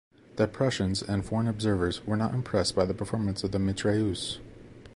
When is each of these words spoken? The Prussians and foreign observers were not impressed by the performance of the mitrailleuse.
The 0.37 0.47
Prussians 0.47 1.03
and 1.03 1.23
foreign 1.23 1.47
observers 1.47 2.07
were 2.07 2.17
not 2.17 2.33
impressed 2.33 2.75
by 2.75 2.85
the 2.85 2.93
performance 2.95 3.43
of 3.43 3.51
the 3.51 3.59
mitrailleuse. 3.59 4.39